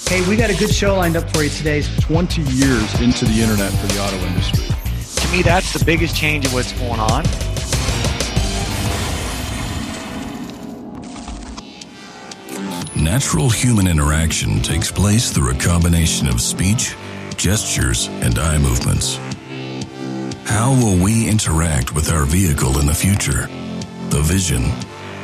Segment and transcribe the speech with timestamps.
[0.08, 1.82] Hey, we got a good show lined up for you today.
[2.00, 4.64] 20 years into the internet for the auto industry.
[5.16, 7.24] To me, that's the biggest change in what's going on.
[12.96, 16.96] Natural human interaction takes place through a combination of speech,
[17.36, 19.16] gestures, and eye movements.
[20.46, 23.46] How will we interact with our vehicle in the future?
[24.08, 24.72] The vision.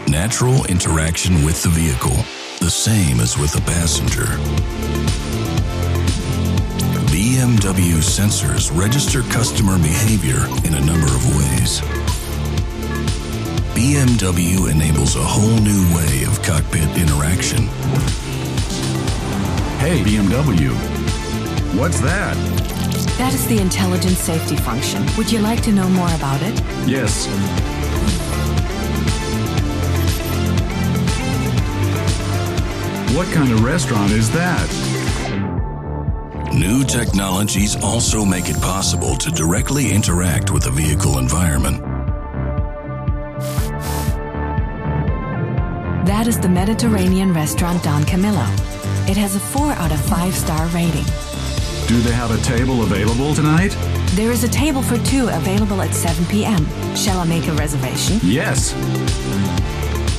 [0.08, 2.22] Natural interaction with the vehicle,
[2.60, 4.26] the same as with a passenger.
[7.10, 11.80] BMW sensors register customer behavior in a number of ways.
[13.74, 17.66] BMW enables a whole new way of cockpit interaction.
[19.78, 20.72] Hey, BMW.
[21.78, 22.36] What's that?
[23.18, 25.04] That is the intelligent safety function.
[25.16, 26.60] Would you like to know more about it?
[26.86, 27.26] Yes.
[33.14, 34.68] What kind of restaurant is that?
[36.52, 41.80] New technologies also make it possible to directly interact with the vehicle environment.
[46.04, 48.46] That is the Mediterranean restaurant Don Camillo.
[49.06, 51.04] It has a 4 out of 5 star rating.
[51.86, 53.76] Do they have a table available tonight?
[54.16, 56.66] There is a table for two available at 7 p.m.
[56.96, 58.18] Shall I make a reservation?
[58.24, 58.74] Yes.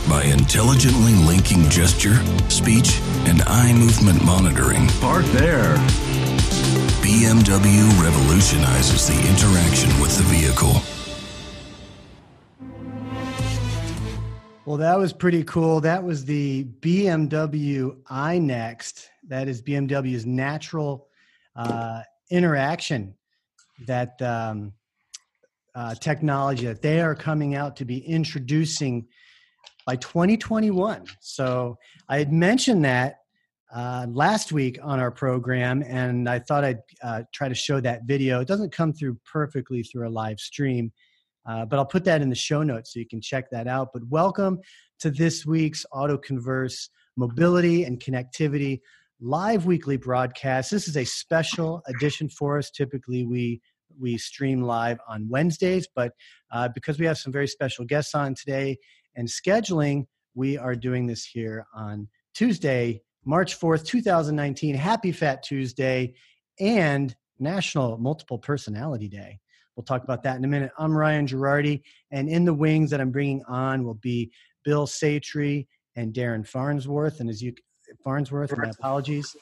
[0.10, 2.16] By intelligently linking gesture,
[2.48, 5.76] speech, and eye movement monitoring, Park there.
[7.02, 10.82] BMW revolutionizes the interaction with the vehicle.
[14.66, 15.82] Well, that was pretty cool.
[15.82, 19.08] That was the BMW iNext.
[19.28, 21.08] That is BMW's natural
[21.56, 23.16] uh, interaction
[23.88, 24.74] that um,
[25.74, 29.08] uh, technology that they are coming out to be introducing
[29.86, 31.06] by 2021.
[31.20, 31.78] So
[32.10, 33.18] I had mentioned that
[33.74, 38.02] uh, last week on our program, and I thought I'd uh, try to show that
[38.06, 38.40] video.
[38.40, 40.92] It doesn't come through perfectly through a live stream,
[41.48, 43.90] uh, but I'll put that in the show notes so you can check that out.
[43.94, 44.60] But welcome
[45.00, 48.80] to this week's Auto Converse Mobility and Connectivity
[49.22, 50.72] live weekly broadcast.
[50.72, 52.72] This is a special edition for us.
[52.72, 53.62] Typically, we
[53.98, 56.12] we stream live on Wednesdays, but
[56.52, 58.78] uh, because we have some very special guests on today
[59.16, 64.76] and scheduling, we are doing this here on Tuesday, March 4th, 2019.
[64.76, 66.14] Happy Fat Tuesday
[66.60, 69.40] and National Multiple Personality Day.
[69.76, 70.72] We'll talk about that in a minute.
[70.78, 71.82] I'm Ryan Girardi,
[72.12, 74.32] and in the wings that I'm bringing on will be
[74.64, 77.20] Bill Satry and Darren Farnsworth.
[77.20, 77.54] And as you
[78.04, 79.36] Farnsworth, my apologies.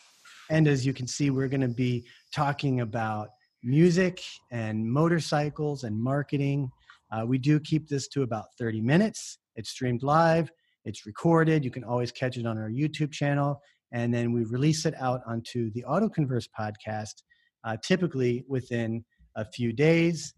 [0.50, 3.30] And as you can see, we're going to be talking about
[3.64, 6.70] music and motorcycles and marketing.
[7.12, 9.40] Uh, we do keep this to about 30 minutes.
[9.56, 10.52] It's streamed live,
[10.86, 11.64] it's recorded.
[11.64, 13.62] You can always catch it on our YouTube channel.
[13.92, 17.24] And then we release it out onto the AutoConverse podcast,
[17.64, 19.06] uh, typically within
[19.36, 20.34] a few days.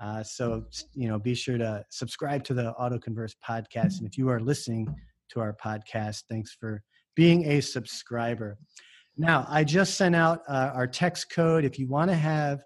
[0.00, 0.64] Uh, so,
[0.94, 3.98] you know, be sure to subscribe to the AutoConverse podcast.
[3.98, 4.86] And if you are listening
[5.30, 6.82] to our podcast, thanks for
[7.16, 8.58] being a subscriber.
[9.16, 11.64] Now, I just sent out uh, our text code.
[11.64, 12.62] If you want to have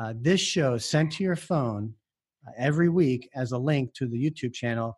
[0.00, 1.94] uh, this show sent to your phone
[2.48, 4.96] uh, every week as a link to the YouTube channel,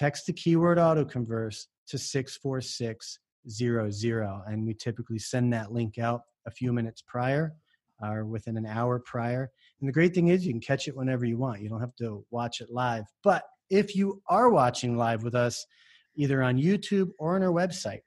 [0.00, 4.42] text the keyword autoconverse to 64600.
[4.46, 7.52] And we typically send that link out a few minutes prior
[8.02, 9.50] or within an hour prior.
[9.78, 11.60] And the great thing is you can catch it whenever you want.
[11.60, 13.04] You don't have to watch it live.
[13.22, 15.66] But if you are watching live with us,
[16.16, 18.00] either on YouTube or on our website,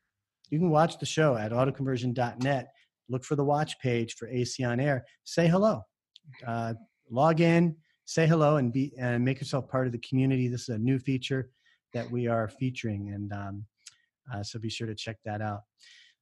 [0.50, 2.70] you can watch the show at autoconversion.net.
[3.08, 5.06] Look for the watch page for AC on Air.
[5.26, 5.84] Say hello.
[6.46, 6.74] Uh,
[7.12, 7.76] log in,
[8.06, 10.48] say hello, and be and make yourself part of the community.
[10.48, 11.52] This is a new feature
[11.94, 13.66] that we are featuring, and um,
[14.34, 15.62] uh, so be sure to check that out.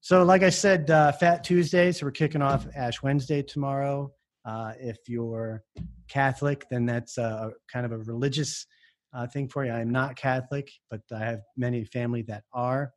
[0.04, 1.92] So, like I said, uh, Fat Tuesday.
[1.92, 4.12] So we're kicking off Ash Wednesday tomorrow.
[4.44, 5.64] Uh, if you're
[6.10, 8.66] Catholic, then that's a, kind of a religious
[9.14, 9.72] uh, thing for you.
[9.72, 12.94] I'm not Catholic, but I have many family that are.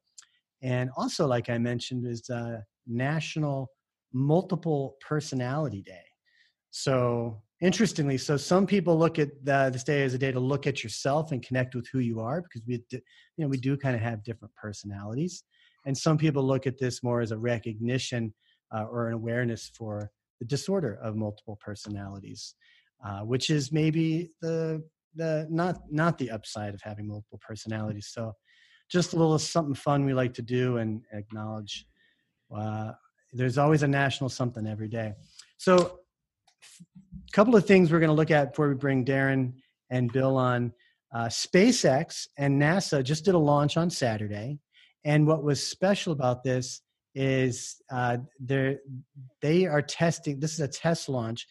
[0.63, 3.69] And also, like I mentioned, is uh, National
[4.15, 6.07] Multiple Personality Day.
[6.71, 10.67] So, interestingly, so some people look at the, this day as a day to look
[10.67, 13.01] at yourself and connect with who you are because we, you
[13.39, 15.45] know, we do kind of have different personalities.
[15.87, 18.35] And some people look at this more as a recognition
[18.75, 20.11] uh, or an awareness for
[20.41, 22.55] the disorder of multiple personalities,
[23.05, 24.83] uh, which is maybe the
[25.17, 28.11] the not not the upside of having multiple personalities.
[28.13, 28.33] So,
[28.91, 31.87] just a little something fun we like to do and acknowledge.
[32.55, 32.93] Uh,
[33.33, 35.13] there's always a national something every day.
[35.57, 36.01] So,
[36.83, 39.55] a couple of things we're going to look at before we bring Darren
[39.91, 40.73] and Bill on.
[41.15, 44.59] Uh, SpaceX and NASA just did a launch on Saturday,
[45.05, 46.83] and what was special about this
[47.15, 50.41] is uh, they are testing.
[50.41, 51.47] This is a test launch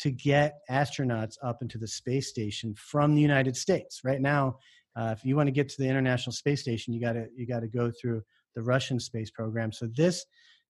[0.00, 4.00] to get astronauts up into the space station from the United States.
[4.04, 4.58] Right now,
[4.96, 7.46] uh, if you want to get to the International Space Station, you got to you
[7.46, 8.22] got to go through
[8.54, 9.72] the Russian space program.
[9.72, 10.24] So this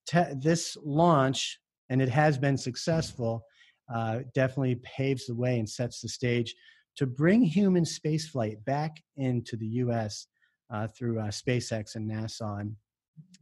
[0.07, 1.61] te- this launch,
[1.91, 3.45] and it has been successful,
[3.93, 6.55] uh, definitely paves the way and sets the stage
[6.97, 10.27] to bring human spaceflight back into the U.S.
[10.71, 12.61] Uh, through uh, SpaceX and NASA.
[12.61, 12.77] And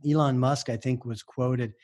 [0.08, 1.74] Elon Musk, I think, was quoted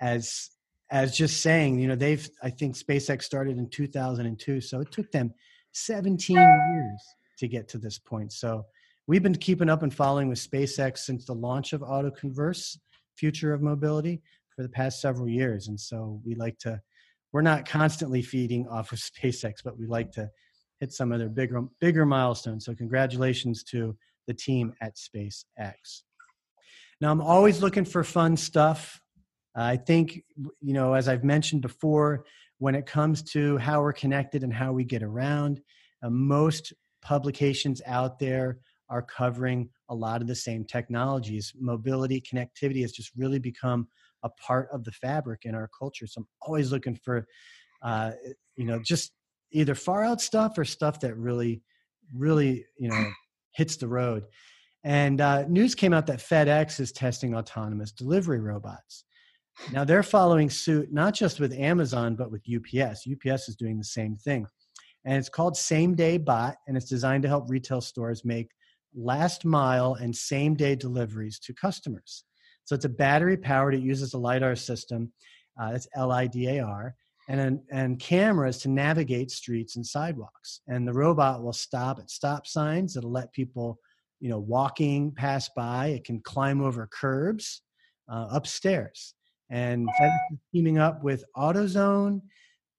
[0.00, 0.50] as
[0.88, 5.10] as just saying, you know, they've I think SpaceX started in 2002, so it took
[5.10, 5.34] them
[5.72, 7.02] 17 years
[7.38, 8.32] to get to this point.
[8.32, 8.66] So
[9.06, 12.78] we've been keeping up and following with SpaceX since the launch of AutoConverse,
[13.16, 14.22] Future of Mobility,
[14.54, 15.68] for the past several years.
[15.68, 16.80] And so we like to,
[17.32, 20.30] we're not constantly feeding off of SpaceX, but we like to
[20.80, 22.64] hit some of their bigger bigger milestones.
[22.64, 23.96] So congratulations to
[24.26, 26.02] the team at SpaceX.
[27.00, 29.00] Now I'm always looking for fun stuff.
[29.54, 30.22] I think,
[30.60, 32.26] you know, as I've mentioned before,
[32.58, 35.60] when it comes to how we're connected and how we get around,
[36.02, 36.72] uh, most
[37.02, 38.58] publications out there
[38.88, 41.52] are covering a lot of the same technologies.
[41.58, 43.88] Mobility, connectivity has just really become
[44.22, 46.06] a part of the fabric in our culture.
[46.06, 47.26] So I'm always looking for,
[47.82, 48.12] uh,
[48.56, 49.12] you know, just
[49.52, 51.62] either far out stuff or stuff that really,
[52.14, 53.10] really, you know,
[53.54, 54.24] hits the road.
[54.84, 59.04] And uh, news came out that FedEx is testing autonomous delivery robots.
[59.72, 63.06] Now they're following suit not just with Amazon, but with UPS.
[63.10, 64.46] UPS is doing the same thing.
[65.04, 68.48] And it's called Same Day Bot, and it's designed to help retail stores make
[68.94, 72.24] last mile and same day deliveries to customers.
[72.66, 75.10] So it's a battery powered, it uses a LIDAR system,
[75.58, 76.94] uh, that's L I D A R,
[77.28, 80.60] and, and cameras to navigate streets and sidewalks.
[80.68, 83.78] And the robot will stop at stop signs, it'll let people
[84.20, 85.88] you know, walking pass by.
[85.88, 87.62] It can climb over curbs
[88.08, 89.14] uh, upstairs.
[89.50, 89.88] And
[90.52, 92.22] teaming up with AutoZone,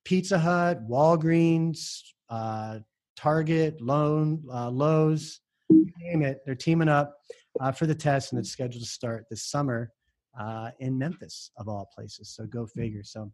[0.04, 2.80] Pizza Hut, Walgreens, uh,
[3.16, 5.40] Target, Lone, uh, Lowe's,
[5.70, 6.42] name it.
[6.46, 7.16] They're teaming up
[7.60, 9.92] uh, for the test, and it's scheduled to start this summer
[10.40, 12.30] uh, in Memphis, of all places.
[12.30, 13.04] So go figure.
[13.04, 13.32] So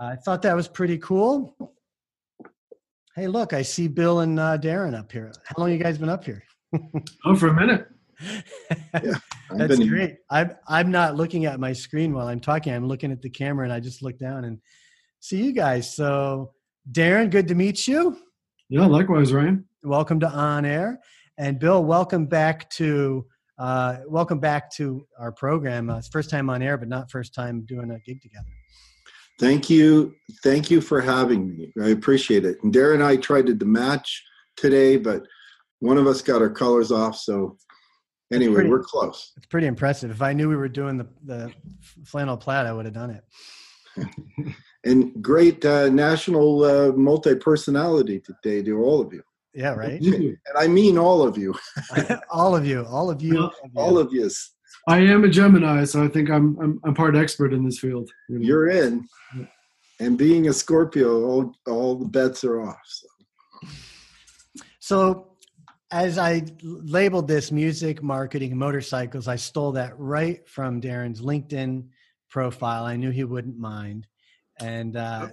[0.00, 1.56] uh, I thought that was pretty cool.
[3.16, 5.32] Hey, look, I see Bill and uh, Darren up here.
[5.44, 6.42] How long you guys been up here?
[7.24, 7.88] oh, for a minute.
[9.02, 9.14] yeah,
[9.50, 10.16] That's great.
[10.28, 12.72] I'm I'm not looking at my screen while I'm talking.
[12.72, 14.58] I'm looking at the camera, and I just look down and
[15.20, 15.94] see you guys.
[15.94, 16.52] So,
[16.92, 18.18] Darren, good to meet you.
[18.68, 19.64] Yeah, likewise, Ryan.
[19.82, 21.00] Welcome to On Air,
[21.38, 23.26] and Bill, welcome back to
[23.60, 25.90] uh, welcome back to our program.
[25.90, 28.48] Uh, it's first time on air, but not first time doing a gig together.
[29.38, 31.70] Thank you, thank you for having me.
[31.80, 32.56] I appreciate it.
[32.62, 34.24] And Darren and I tried to match
[34.56, 35.26] today, but
[35.80, 37.16] one of us got our colors off.
[37.16, 37.58] So
[38.32, 39.32] anyway, pretty, we're close.
[39.36, 40.10] It's pretty impressive.
[40.10, 41.52] If I knew we were doing the, the
[42.04, 44.54] flannel plaid, I would have done it.
[44.84, 49.22] and great uh, national uh, multi-personality today to all of you.
[49.54, 50.00] Yeah, right.
[50.00, 51.54] and I mean all of you.
[52.30, 52.84] all of you.
[52.86, 53.50] All of you.
[53.76, 54.30] all of you.
[54.88, 58.08] I am a Gemini, so I think I'm I'm, I'm part expert in this field.
[58.28, 58.46] You know?
[58.46, 59.06] You're in.
[59.98, 62.80] And being a Scorpio, all, all the bets are off.
[62.86, 63.68] So.
[64.78, 65.30] so
[65.90, 71.88] as I labeled this music, marketing, motorcycles, I stole that right from Darren's LinkedIn
[72.30, 72.84] profile.
[72.84, 74.06] I knew he wouldn't mind.
[74.60, 75.28] And uh,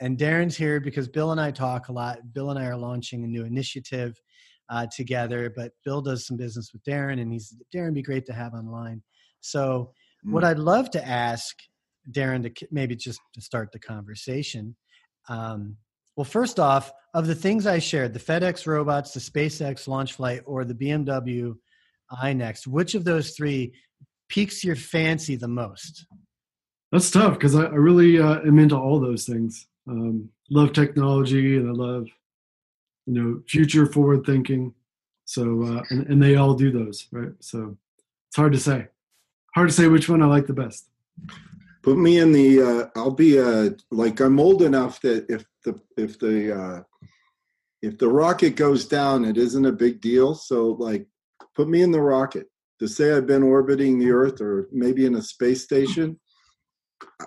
[0.00, 2.32] and Darren's here because Bill and I talk a lot.
[2.32, 4.20] Bill and I are launching a new initiative
[4.68, 8.32] uh, together, but Bill does some business with Darren, and he's Darren be great to
[8.32, 9.02] have online.
[9.40, 9.92] So,
[10.26, 10.32] mm.
[10.32, 11.56] what I'd love to ask
[12.10, 14.76] Darren to maybe just to start the conversation.
[15.28, 15.76] Um,
[16.16, 20.42] well, first off, of the things I shared, the FedEx robots, the SpaceX launch flight,
[20.46, 21.54] or the BMW
[22.12, 23.72] iNext, which of those three
[24.28, 26.06] piques your fancy the most?
[26.92, 29.66] That's tough because I, I, really uh, am into all those things.
[29.88, 32.06] Um, love technology and I love,
[33.06, 34.74] you know, future forward thinking.
[35.26, 37.32] So, uh, and, and they all do those, right?
[37.40, 37.76] So
[38.28, 38.88] it's hard to say.
[39.54, 40.88] Hard to say which one I like the best.
[41.82, 42.62] Put me in the.
[42.62, 46.82] Uh, I'll be uh, like I'm old enough that if the if the uh,
[47.82, 50.34] if the rocket goes down, it isn't a big deal.
[50.34, 51.06] So like,
[51.54, 52.48] put me in the rocket
[52.80, 56.18] to say I've been orbiting the Earth or maybe in a space station.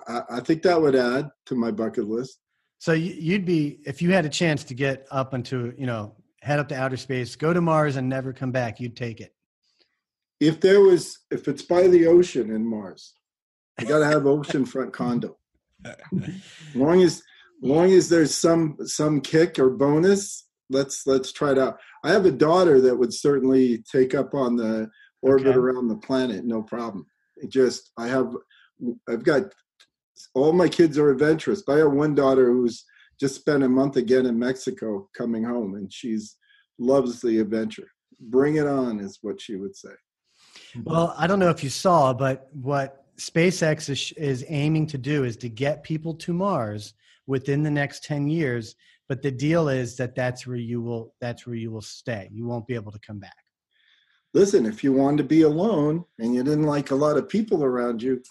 [0.06, 2.40] I, I think that would add to my bucket list.
[2.78, 6.58] So you'd be if you had a chance to get up into you know head
[6.58, 8.80] up to outer space, go to Mars, and never come back.
[8.80, 9.34] You'd take it.
[10.40, 13.14] If there was, if it's by the ocean in Mars,
[13.80, 15.36] you got to have oceanfront condo.
[16.74, 17.22] long as
[17.62, 21.78] long as there's some some kick or bonus, let's let's try it out.
[22.04, 24.88] I have a daughter that would certainly take up on the
[25.22, 25.58] orbit okay.
[25.58, 27.06] around the planet, no problem.
[27.36, 28.32] It just I have
[29.08, 29.52] I've got
[30.34, 31.62] all my kids are adventurous.
[31.62, 32.84] But I have one daughter who's
[33.20, 36.36] just spent a month again in Mexico coming home, and she's
[36.78, 37.88] loves the adventure.
[38.20, 39.90] Bring it on, is what she would say.
[40.84, 45.24] Well, I don't know if you saw, but what SpaceX is, is aiming to do
[45.24, 46.94] is to get people to Mars
[47.26, 48.74] within the next 10 years.
[49.08, 52.28] But the deal is that that's where you will that's where you will stay.
[52.30, 53.36] You won't be able to come back.
[54.34, 57.64] Listen, if you wanted to be alone and you didn't like a lot of people
[57.64, 58.22] around you,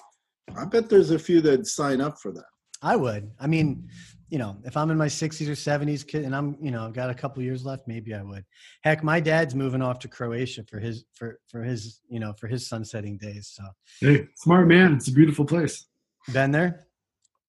[0.55, 2.45] I bet there's a few that sign up for that.
[2.81, 3.31] I would.
[3.39, 3.89] I mean,
[4.29, 6.93] you know, if I'm in my 60s or 70s kid and I'm, you know, I've
[6.93, 8.45] got a couple years left, maybe I would.
[8.83, 12.47] Heck, my dad's moving off to Croatia for his for for his, you know, for
[12.47, 13.51] his sunsetting days.
[13.53, 13.63] So
[13.99, 14.93] Hey, smart man.
[14.93, 15.85] It's a beautiful place.
[16.31, 16.87] Been there?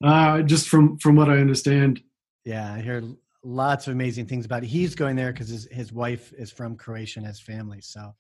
[0.03, 2.01] Uh just from from what I understand.
[2.45, 3.03] Yeah, I hear
[3.43, 4.69] lots of amazing things about it.
[4.69, 7.81] He's going there because his his wife is from Croatia and has family.
[7.81, 8.15] So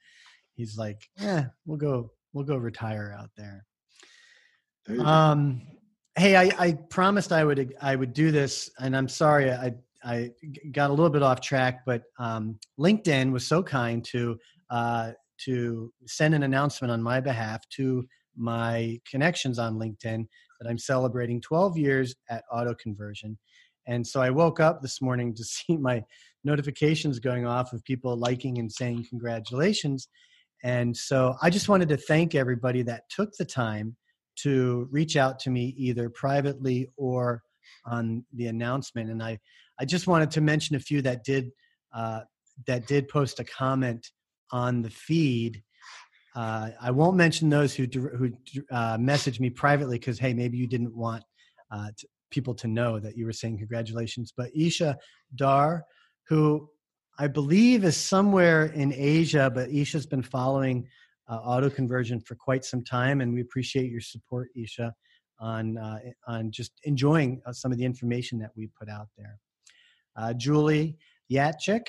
[0.54, 3.64] he's like, yeah, we'll go we'll go retire out there.
[5.00, 5.62] Um
[6.18, 9.72] Hey, I, I promised I would I would do this, and I'm sorry I
[10.04, 10.32] I
[10.72, 14.36] got a little bit off track, but um, LinkedIn was so kind to
[14.68, 15.12] uh,
[15.44, 18.04] to send an announcement on my behalf to
[18.36, 20.26] my connections on LinkedIn
[20.60, 23.38] that I'm celebrating 12 years at Auto Conversion.
[23.86, 26.02] And so I woke up this morning to see my
[26.42, 30.08] notifications going off of people liking and saying congratulations.
[30.64, 33.96] And so I just wanted to thank everybody that took the time
[34.42, 37.42] to reach out to me either privately or
[37.84, 39.10] on the announcement.
[39.10, 39.38] And I,
[39.80, 41.50] I just wanted to mention a few that did
[41.94, 42.20] uh,
[42.66, 44.10] that did post a comment
[44.50, 45.62] on the feed.
[46.34, 48.30] Uh, I won't mention those who who
[48.70, 51.24] uh, messaged me privately because hey, maybe you didn't want
[51.70, 54.32] uh, to, people to know that you were saying congratulations.
[54.36, 54.98] But Isha
[55.34, 55.84] Dar,
[56.28, 56.68] who
[57.18, 60.88] I believe is somewhere in Asia, but Isha's been following
[61.28, 64.94] uh, auto conversion for quite some time, and we appreciate your support, Isha,
[65.40, 69.38] on uh, on just enjoying uh, some of the information that we put out there.
[70.16, 70.96] Uh, Julie
[71.30, 71.86] Yatchik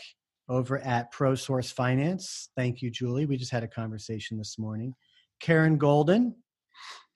[0.49, 2.49] over at ProSource Finance.
[2.55, 3.25] Thank you, Julie.
[3.25, 4.93] We just had a conversation this morning.
[5.39, 6.35] Karen Golden,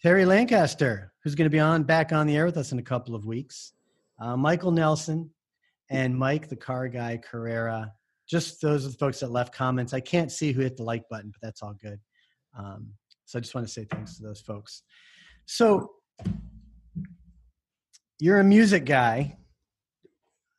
[0.02, 2.84] Terry Lancaster, who's going to be on back on the air with us in a
[2.84, 3.74] couple of weeks.
[4.20, 5.30] Uh, Michael Nelson
[5.90, 7.92] and Mike, the car guy Carrera.
[8.30, 9.94] Just those are the folks that left comments.
[9.94, 12.00] I can't see who hit the like button, but that's all good.
[12.58, 12.88] Um,
[13.26, 14.84] so I just want to say thanks to those folks.
[15.46, 15.92] So
[18.20, 19.38] you're a music guy.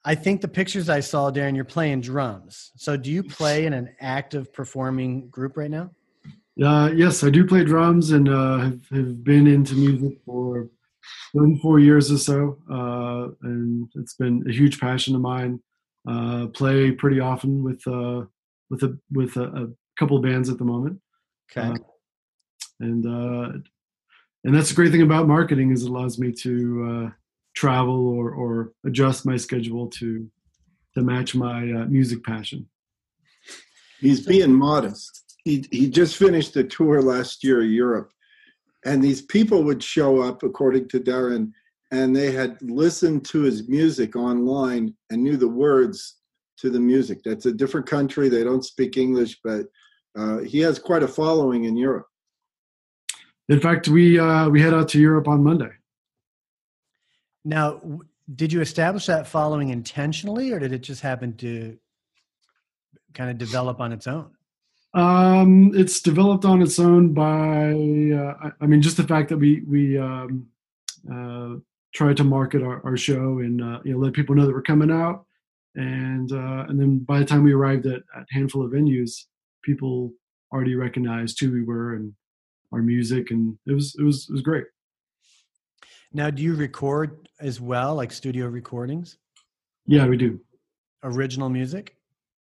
[0.04, 2.72] I think the pictures I saw, Darren, you're playing drums.
[2.76, 5.90] So do you play in an active performing group right now?
[6.62, 10.68] Uh, yes, I do play drums and uh, have, have been into music for
[11.34, 12.58] 34 years or so.
[12.70, 15.60] Uh, and it's been a huge passion of mine.
[16.06, 18.24] Uh, play pretty often with uh,
[18.68, 21.00] with a with a, a couple of bands at the moment.
[21.50, 21.68] Okay.
[21.68, 21.74] Uh,
[22.80, 23.58] and uh,
[24.44, 27.10] and that's the great thing about marketing is it allows me to uh,
[27.54, 30.28] travel or or adjust my schedule to
[30.94, 32.68] to match my uh, music passion.
[34.00, 35.36] He's being modest.
[35.44, 38.12] He he just finished a tour last year of Europe,
[38.84, 41.52] and these people would show up, according to Darren,
[41.90, 46.16] and they had listened to his music online and knew the words
[46.58, 47.20] to the music.
[47.24, 48.28] That's a different country.
[48.28, 49.66] They don't speak English, but
[50.16, 52.06] uh, he has quite a following in Europe.
[53.48, 55.70] In fact, we uh, we head out to Europe on Monday.
[57.44, 57.80] Now,
[58.34, 61.76] did you establish that following intentionally, or did it just happen to
[63.12, 64.30] kind of develop on its own?
[64.94, 69.62] Um, it's developed on its own by, uh, I mean, just the fact that we
[69.66, 70.46] we um,
[71.12, 71.56] uh,
[71.92, 74.62] try to market our, our show and uh, you know let people know that we're
[74.62, 75.26] coming out,
[75.74, 79.24] and uh, and then by the time we arrived at, at a handful of venues,
[79.64, 80.12] people
[80.52, 82.12] already recognized who we were and
[82.72, 84.64] our music, and it was it was it was great.
[86.12, 89.18] Now, do you record as well, like studio recordings,
[89.86, 90.40] Yeah, we do
[91.02, 91.96] original music?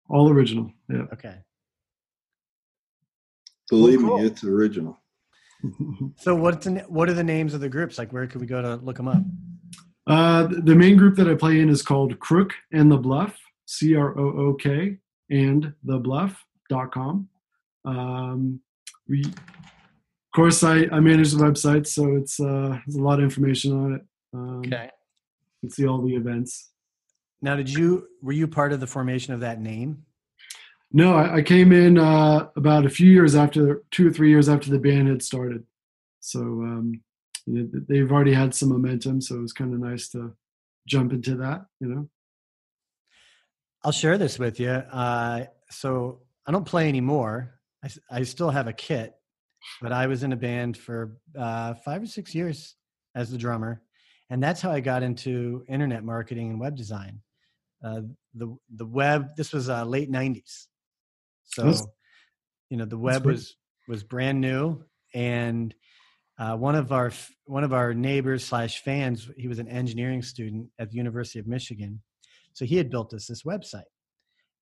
[0.09, 0.73] all original.
[0.89, 1.03] Yeah.
[1.13, 1.37] Okay.
[3.69, 4.19] Believe cool.
[4.19, 4.97] me, it's original.
[6.19, 7.99] So what's the, what are the names of the groups?
[7.99, 9.23] Like, where could we go to look them up?
[10.07, 13.95] Uh, the main group that I play in is called Crook and the Bluff, C
[13.97, 14.99] R O O K
[15.31, 15.99] and the
[16.69, 17.29] bluff.com.
[17.85, 18.61] Um,
[19.09, 19.35] we, of
[20.35, 23.95] course, I, I manage the website, so it's uh, there's a lot of information on
[23.95, 24.03] it.
[24.35, 24.91] Um, Okay.
[25.63, 26.71] You can see all the events.
[27.43, 30.05] Now, did you were you part of the formation of that name?
[30.93, 34.49] No, I, I came in uh, about a few years after, two or three years
[34.49, 35.65] after the band had started.
[36.21, 37.01] So um,
[37.47, 40.35] you know, they've already had some momentum, so it was kind of nice to
[40.87, 42.09] jump into that, you know.
[43.85, 44.71] I'll share this with you.
[44.71, 47.61] Uh, so I don't play anymore.
[48.11, 49.13] I still have a kit,
[49.83, 52.75] but I was in a band for uh, five or six years
[53.15, 53.83] as the drummer,
[54.31, 57.21] and that's how I got into internet marketing and web design.
[57.85, 58.01] Uh,
[58.35, 59.37] the the web.
[59.37, 60.67] This was uh, late '90s,
[61.45, 61.87] so That's-
[62.71, 63.55] you know the web was
[63.87, 64.83] was brand new,
[65.15, 65.75] and
[66.39, 67.13] uh, one of our
[67.45, 69.31] one of our neighbors slash fans.
[69.37, 72.01] He was an engineering student at the University of Michigan,
[72.55, 73.83] so he had built us this website.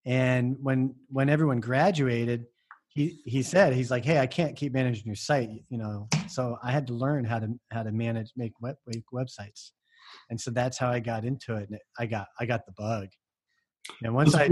[0.06, 2.46] And when when everyone graduated,
[2.88, 6.56] he he said he's like, "Hey, I can't keep managing your site, you know." So
[6.62, 9.72] I had to learn how to how to manage make web make websites,
[10.30, 11.68] and so that's how I got into it.
[11.68, 13.08] And I got I got the bug.
[14.02, 14.48] And once I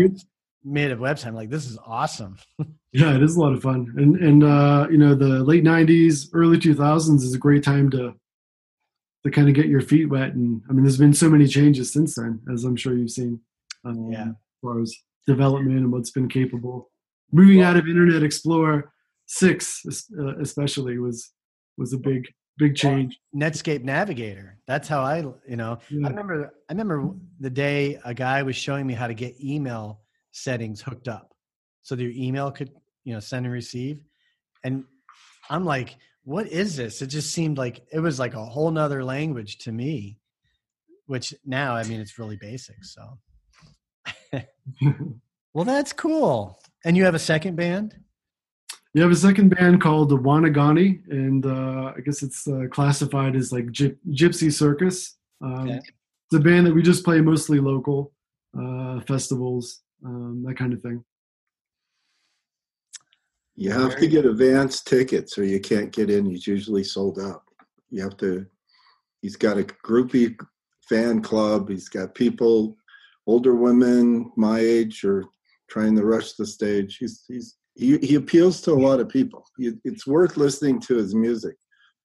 [0.64, 2.36] made a website, I'm like, "This is awesome."
[2.96, 6.28] Yeah, it is a lot of fun, and and uh, you know the late '90s,
[6.32, 8.14] early 2000s is a great time to
[9.24, 10.34] to kind of get your feet wet.
[10.34, 13.40] And I mean, there's been so many changes since then, as I'm sure you've seen.
[13.84, 14.28] Um, Yeah.
[14.28, 14.94] As far as
[15.26, 16.90] development and what's been capable,
[17.32, 18.92] moving out of Internet Explorer
[19.26, 19.82] six,
[20.18, 21.32] uh, especially, was
[21.76, 22.26] was a big
[22.58, 23.18] big change.
[23.34, 24.58] Netscape Navigator.
[24.66, 26.06] That's how I, you know, Yeah.
[26.06, 26.54] I remember.
[26.68, 30.00] I remember the day a guy was showing me how to get email
[30.32, 31.34] settings hooked up,
[31.82, 32.70] so that your email could,
[33.04, 34.00] you know, send and receive.
[34.62, 34.84] And
[35.50, 39.04] I'm like, "What is this?" It just seemed like it was like a whole nother
[39.04, 40.18] language to me.
[41.06, 42.82] Which now, I mean, it's really basic.
[42.82, 43.18] So,
[45.54, 46.60] well, that's cool.
[46.84, 47.94] And you have a second band.
[48.92, 53.34] You have a second band called the Wanagani, and uh, I guess it's uh, classified
[53.34, 55.16] as like gyp- Gypsy Circus.
[55.42, 55.80] Um, Okay.
[56.30, 58.12] It's a band that we just play mostly local
[58.58, 61.04] uh, festivals, um, that kind of thing.
[63.56, 66.24] You have to get advance tickets or you can't get in.
[66.24, 67.42] He's usually sold out.
[67.90, 68.46] You have to,
[69.22, 70.36] he's got a groupie
[70.88, 71.68] fan club.
[71.68, 72.76] He's got people,
[73.26, 75.24] older women my age are
[75.70, 76.98] trying to rush the stage.
[76.98, 79.44] He's, he's, he, he appeals to a lot of people.
[79.58, 81.56] You- It's worth listening to his music.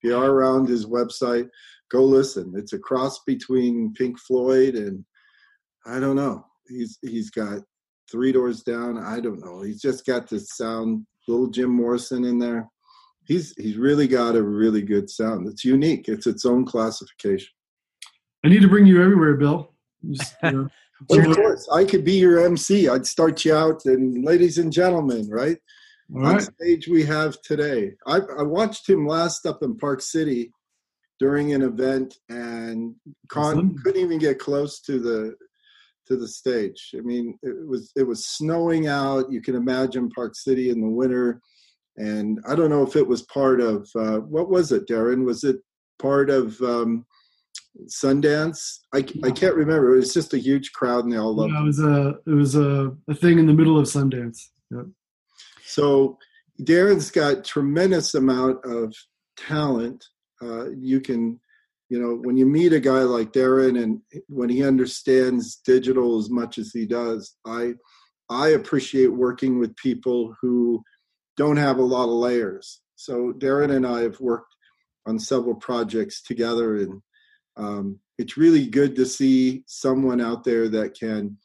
[0.01, 1.49] If you are around his website,
[1.91, 2.53] go listen.
[2.55, 5.03] It's a cross between Pink Floyd and
[5.85, 6.45] I don't know.
[6.67, 7.61] He's he's got
[8.11, 8.97] Three Doors Down.
[8.97, 9.61] I don't know.
[9.61, 11.05] He's just got this sound.
[11.27, 12.67] Little Jim Morrison in there.
[13.25, 15.47] He's he's really got a really good sound.
[15.47, 16.07] It's unique.
[16.09, 17.49] It's its own classification.
[18.43, 19.73] I need to bring you everywhere, Bill.
[20.11, 20.67] Just, you know,
[21.09, 22.89] Of course, I could be your MC.
[22.89, 25.57] I'd start you out, and ladies and gentlemen, right?
[26.15, 26.41] all on right.
[26.41, 27.93] stage we have today.
[28.07, 30.51] I, I watched him last up in Park City
[31.19, 32.95] during an event, and
[33.27, 35.35] Con couldn't even get close to the
[36.07, 36.95] to the stage.
[36.97, 39.31] I mean, it was it was snowing out.
[39.31, 41.41] You can imagine Park City in the winter,
[41.97, 45.25] and I don't know if it was part of uh, what was it, Darren?
[45.25, 45.57] Was it
[45.99, 47.05] part of um,
[47.87, 48.79] Sundance?
[48.93, 49.93] I, I can't remember.
[49.93, 51.61] It was just a huge crowd, and they all loved Yeah, it.
[51.61, 54.39] it was a it was a, a thing in the middle of Sundance.
[54.71, 54.85] Yep.
[55.65, 56.17] So
[56.61, 58.93] Darren's got tremendous amount of
[59.37, 60.03] talent.
[60.41, 61.39] Uh, you can,
[61.89, 66.29] you know, when you meet a guy like Darren and when he understands digital as
[66.29, 67.73] much as he does, I
[68.29, 70.83] I appreciate working with people who
[71.37, 72.81] don't have a lot of layers.
[72.95, 74.53] So Darren and I have worked
[75.05, 77.01] on several projects together, and
[77.59, 81.37] um, it's really good to see someone out there that can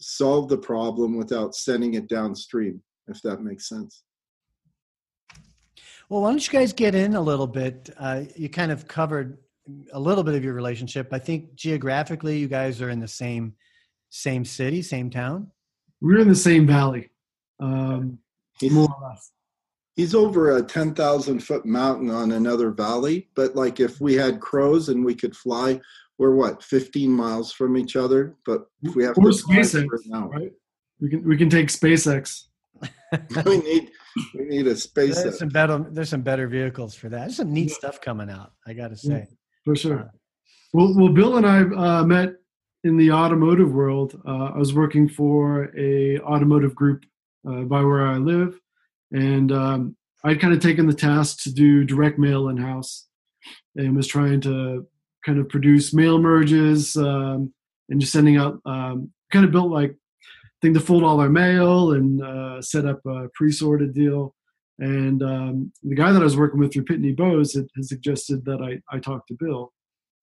[0.00, 4.02] solve the problem without sending it downstream if that makes sense.
[6.08, 7.90] Well, why don't you guys get in a little bit?
[7.98, 9.38] Uh, you kind of covered
[9.92, 11.08] a little bit of your relationship.
[11.12, 13.54] I think geographically, you guys are in the same
[14.10, 15.50] same city, same town.
[16.00, 17.10] We're in the same valley,
[17.58, 18.18] um,
[18.62, 19.32] more or less.
[19.96, 24.88] He's over a 10,000 foot mountain on another valley, but like if we had crows
[24.88, 25.80] and we could fly,
[26.18, 28.36] we're what, 15 miles from each other?
[28.46, 30.52] But if we have Or to fly SpaceX, for an hour, right?
[31.00, 32.44] We can we can take SpaceX.
[33.44, 33.90] we need
[34.34, 35.22] We need a space.
[35.22, 35.84] There's some better.
[35.90, 37.20] There's some better vehicles for that.
[37.20, 38.52] There's some neat stuff coming out.
[38.66, 39.26] I got to say.
[39.64, 40.10] for sure.
[40.72, 42.34] Well, well, Bill and I uh, met
[42.84, 44.20] in the automotive world.
[44.26, 47.04] Uh, I was working for a automotive group
[47.48, 48.58] uh, by where I live,
[49.16, 53.06] and um, I'd kind of taken the task to do direct mail in house,
[53.74, 54.86] and was trying to
[55.24, 57.52] kind of produce mail merges um,
[57.88, 58.60] and just sending out.
[58.64, 59.96] Um, kind of built like
[60.62, 64.34] thing to fold all our mail and uh, set up a pre-sorted deal.
[64.78, 68.44] And um, the guy that I was working with through Pitney Bowes had, had suggested
[68.44, 69.72] that I, I talk to Bill.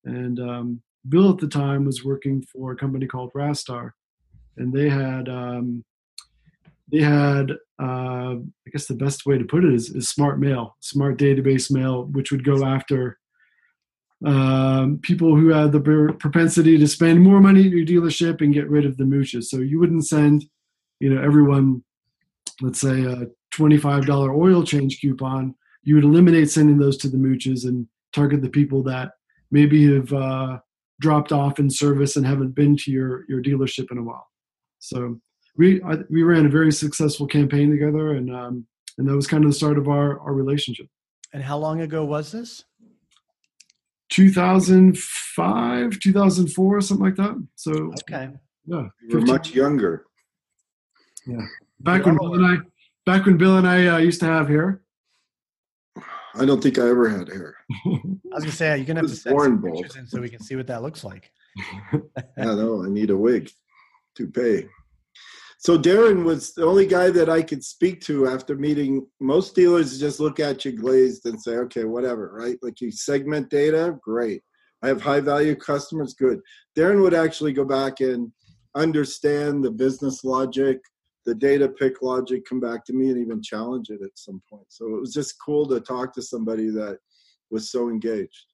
[0.06, 3.92] And um, Bill at the time was working for a company called Rastar,
[4.58, 5.84] and they had um,
[6.94, 7.52] they had
[7.82, 11.72] uh, I guess the best way to put it is, is smart mail, smart database
[11.72, 13.20] mail, which would go after
[14.26, 15.82] um, people who had the
[16.20, 19.46] propensity to spend more money at your dealership and get rid of the mooches.
[19.46, 20.46] So you wouldn't send,
[21.00, 21.84] you know, everyone,
[22.62, 25.56] let's say a $25 oil change coupon.
[25.82, 29.12] You would eliminate sending those to the mooches and target the people that
[29.52, 30.60] maybe have uh,
[31.02, 34.28] dropped off in service and haven't been to your your dealership in a while.
[34.80, 35.20] So
[35.58, 38.66] we I, we ran a very successful campaign together, and um,
[38.98, 40.88] and that was kind of the start of our our relationship.
[41.34, 42.64] And how long ago was this?
[44.10, 47.48] 2005, 2004, something like that.
[47.56, 48.30] So okay,
[48.66, 50.06] yeah, we're much younger.
[51.26, 51.46] Yeah,
[51.80, 52.58] back when Bill and I,
[53.06, 54.82] back when Bill and I uh, used to have hair.
[56.36, 57.56] I don't think I ever had hair.
[57.86, 57.90] I
[58.32, 60.56] was gonna say you're gonna have to send some pictures in so we can see
[60.56, 61.32] what that looks like.
[61.94, 62.00] yeah,
[62.38, 63.52] no, I need a wig
[64.16, 64.68] to pay.
[65.64, 69.98] So Darren was the only guy that I could speak to after meeting most dealers
[69.98, 72.58] just look at you glazed and say, okay, whatever, right?
[72.62, 74.42] Like you segment data, great.
[74.82, 76.42] I have high value customers, good.
[76.78, 78.30] Darren would actually go back and
[78.76, 80.82] understand the business logic,
[81.26, 84.66] the data pick logic, come back to me and even challenge it at some point.
[84.68, 86.98] So it was just cool to talk to somebody that
[87.52, 88.48] was so engaged.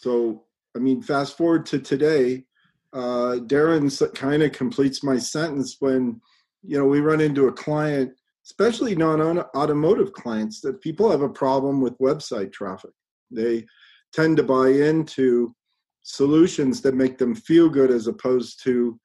[0.00, 0.44] So,
[0.76, 2.44] I mean, fast forward to today,
[2.92, 6.20] uh, Darren kind of completes my sentence when,
[6.62, 8.12] you know, we run into a client,
[8.44, 12.90] especially non-automotive clients, that people have a problem with website traffic.
[13.30, 13.66] They
[14.12, 15.54] tend to buy into
[16.02, 18.98] solutions that make them feel good as opposed to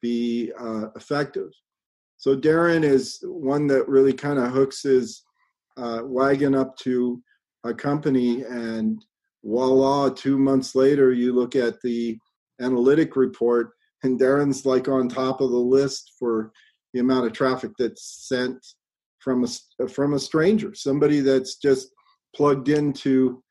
[0.00, 1.50] be uh, effective.
[2.16, 5.22] So Darren is one that really kind of hooks his
[5.76, 7.22] uh, wagon up to
[7.64, 9.04] a company, and
[9.42, 10.10] voila!
[10.10, 12.18] Two months later, you look at the
[12.60, 13.70] analytic report,
[14.02, 16.52] and Darren's like on top of the list for
[16.92, 18.64] the amount of traffic that's sent
[19.18, 21.88] from a from a stranger, somebody that's just
[22.36, 23.42] plugged into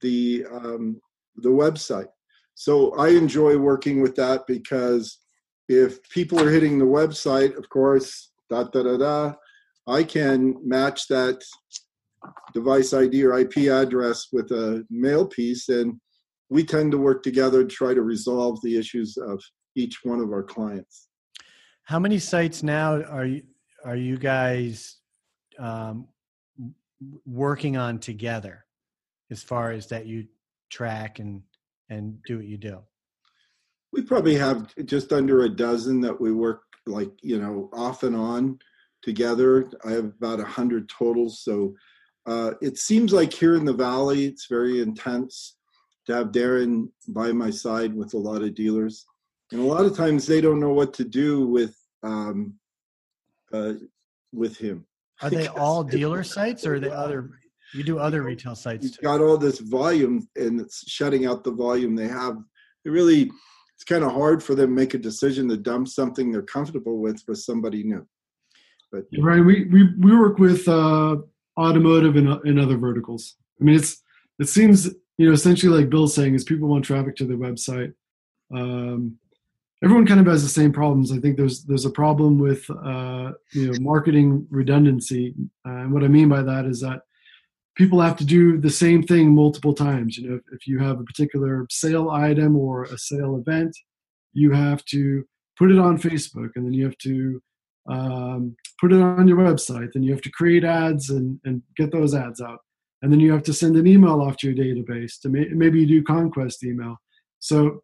[0.00, 1.00] the um,
[1.36, 2.08] the website.
[2.54, 5.18] So I enjoy working with that because
[5.68, 9.34] if people are hitting the website, of course, da da da da,
[9.86, 11.42] I can match that
[12.52, 16.00] device ID or IP address with a mail piece and
[16.50, 19.42] we tend to work together to try to resolve the issues of
[19.74, 21.08] each one of our clients.
[21.84, 23.42] How many sites now are you
[23.84, 24.96] are you guys
[25.58, 26.08] um,
[27.24, 28.64] working on together,
[29.30, 30.26] as far as that you
[30.70, 31.42] track and
[31.88, 32.80] and do what you do?
[33.92, 38.16] We probably have just under a dozen that we work like you know off and
[38.16, 38.58] on
[39.02, 39.70] together.
[39.84, 41.74] I have about a hundred total, so
[42.26, 45.57] uh, it seems like here in the valley it's very intense
[46.08, 49.04] to have Darren by my side with a lot of dealers,
[49.52, 52.54] and a lot of times they don't know what to do with um,
[53.52, 53.74] uh,
[54.32, 54.86] with him.
[55.20, 57.30] Are they all dealer sites, or are they other?
[57.74, 58.84] You do other retail sites.
[58.84, 62.38] Too You've got all this volume, and it's shutting out the volume they have.
[62.86, 63.30] It really,
[63.74, 66.98] it's kind of hard for them to make a decision to dump something they're comfortable
[66.98, 68.06] with with somebody new.
[68.90, 71.16] But right, we we we work with uh,
[71.60, 73.36] automotive and, and other verticals.
[73.60, 74.02] I mean, it's
[74.38, 74.88] it seems
[75.18, 77.92] you know, essentially like Bill's saying is people want traffic to their website.
[78.54, 79.18] Um,
[79.82, 81.12] everyone kind of has the same problems.
[81.12, 85.34] I think there's there's a problem with uh, you know marketing redundancy,
[85.66, 87.02] uh, and what I mean by that is that
[87.76, 90.16] people have to do the same thing multiple times.
[90.16, 93.76] You know, if, if you have a particular sale item or a sale event,
[94.32, 95.24] you have to
[95.58, 97.42] put it on Facebook, and then you have to
[97.90, 101.90] um, put it on your website, and you have to create ads and and get
[101.90, 102.60] those ads out
[103.02, 105.80] and then you have to send an email off to your database to may, maybe
[105.80, 106.96] you do conquest email.
[107.38, 107.82] So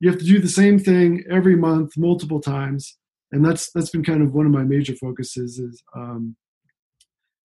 [0.00, 2.96] you have to do the same thing every month multiple times.
[3.32, 6.36] And that's that's been kind of one of my major focuses is um,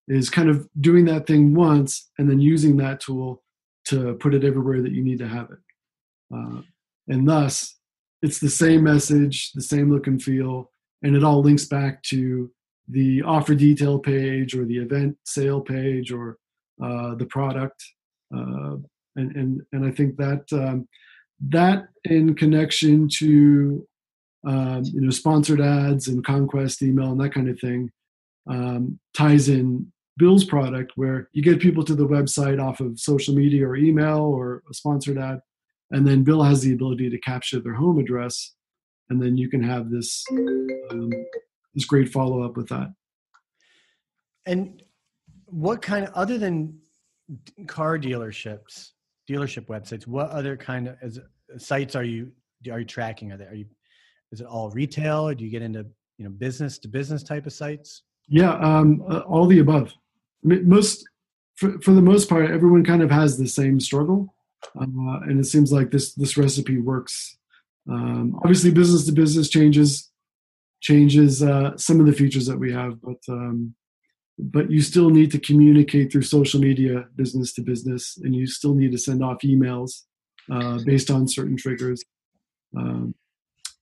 [0.07, 3.41] is kind of doing that thing once and then using that tool
[3.85, 5.59] to put it everywhere that you need to have it.
[6.33, 6.61] Uh,
[7.07, 7.77] and thus
[8.21, 10.71] it's the same message the same look and feel
[11.03, 12.49] and it all links back to
[12.87, 16.37] the offer detail page or the event sale page or
[16.83, 17.83] uh, the product.
[18.35, 18.77] Uh,
[19.15, 20.87] and, and, and I think that um,
[21.49, 23.87] that in connection to
[24.45, 27.89] um, you know sponsored ads and conquest email and that kind of thing
[28.49, 33.33] um, ties in Bill's product where you get people to the website off of social
[33.33, 35.39] media or email or a sponsored ad,
[35.91, 38.53] and then Bill has the ability to capture their home address,
[39.09, 40.23] and then you can have this
[40.91, 41.11] um,
[41.73, 42.93] this great follow up with that.
[44.45, 44.83] And
[45.53, 46.79] what kind of other than
[47.67, 48.89] car dealerships,
[49.29, 51.19] dealership websites, what other kind of as,
[51.57, 52.31] sites are you
[52.71, 53.31] are you tracking?
[53.31, 53.65] Are they are you
[54.31, 55.85] is it all retail or do you get into
[56.17, 58.03] you know business to business type of sites?
[58.27, 59.93] Yeah, um, uh, all the above.
[60.43, 61.07] I mean, most
[61.55, 64.33] for, for the most part, everyone kind of has the same struggle,
[64.79, 67.37] uh, and it seems like this this recipe works.
[67.87, 70.09] Um, obviously, business to business changes
[70.81, 73.75] changes uh, some of the features that we have, but um,
[74.39, 78.73] but you still need to communicate through social media, business to business, and you still
[78.73, 80.03] need to send off emails
[80.51, 82.03] uh, based on certain triggers.
[82.75, 83.13] Um,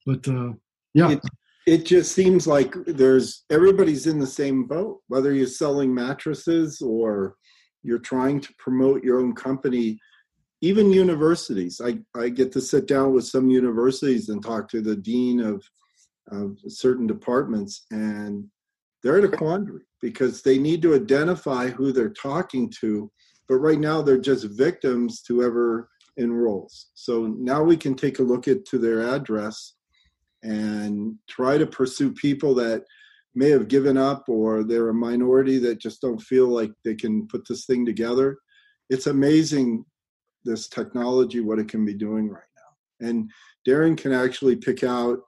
[0.05, 0.51] but uh,
[0.93, 1.21] yeah, it,
[1.65, 7.35] it just seems like there's everybody's in the same boat whether you're selling mattresses or
[7.83, 9.99] you're trying to promote your own company.
[10.63, 14.95] Even universities i, I get to sit down with some universities and talk to the
[14.95, 15.63] dean of,
[16.31, 18.45] of certain departments and
[19.01, 23.11] they're in a quandary because they need to identify who they're talking to
[23.47, 28.23] but right now they're just victims to whoever enrolls so now we can take a
[28.23, 29.75] look at to their address
[30.43, 32.83] and try to pursue people that
[33.35, 37.27] may have given up or they're a minority that just don't feel like they can
[37.27, 38.37] put this thing together.
[38.89, 39.85] It's amazing
[40.43, 43.07] this technology what it can be doing right now.
[43.07, 43.29] And
[43.67, 45.19] Darren can actually pick out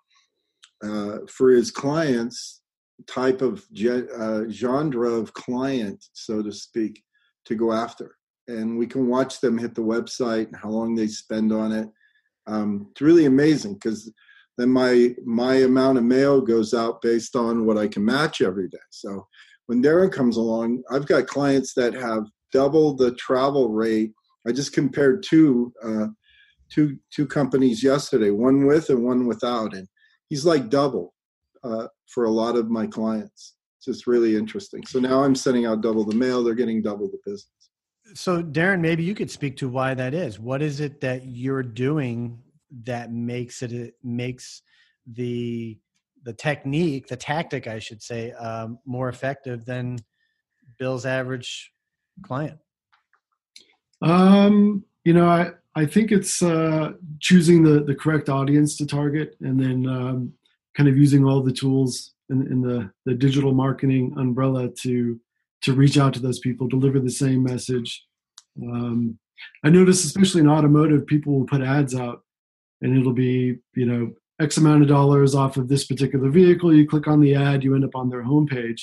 [0.84, 2.62] uh, for his clients
[3.08, 7.02] type of ge- uh, genre of client, so to speak,
[7.46, 8.16] to go after.
[8.48, 11.90] And we can watch them hit the website and how long they spend on it.
[12.46, 14.12] Um, it's really amazing because
[14.58, 18.68] then my my amount of mail goes out based on what I can match every
[18.68, 18.78] day.
[18.92, 19.28] So
[19.68, 24.12] when Darren comes along, I've got clients that have double the travel rate.
[24.48, 26.08] I just compared two uh,
[26.70, 29.88] two two companies yesterday, one with and one without, and
[30.30, 31.13] he's like double
[31.64, 33.56] uh, for a lot of my clients.
[33.78, 34.86] It's just really interesting.
[34.86, 37.50] So now I'm sending out double the mail; they're getting double the business.
[38.14, 40.40] So Darren, maybe you could speak to why that is.
[40.40, 42.40] What is it that you're doing
[42.84, 44.62] that makes it, it makes
[45.06, 45.78] the
[46.24, 50.00] the technique, the tactic, I should say, um, more effective than
[50.80, 51.72] Bill's average
[52.22, 52.58] client?
[54.02, 59.36] Um, you know, I I think it's uh, choosing the the correct audience to target,
[59.42, 60.34] and then um,
[60.76, 65.20] kind of using all the tools in, in the the digital marketing umbrella to
[65.62, 68.06] to reach out to those people, deliver the same message.
[68.62, 69.18] Um,
[69.64, 72.24] I notice, especially in automotive, people will put ads out
[72.82, 76.74] and it'll be you know x amount of dollars off of this particular vehicle.
[76.74, 78.82] You click on the ad you end up on their homepage.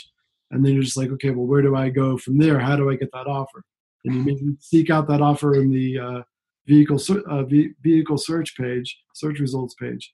[0.53, 2.59] And then you're just like okay well where do i go from there?
[2.59, 3.63] How do i get that offer?
[4.05, 6.23] And you maybe seek out that offer in the uh,
[6.67, 7.45] vehicle uh,
[7.83, 10.13] vehicle search page search results page